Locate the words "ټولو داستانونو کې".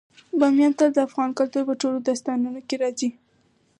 1.81-2.75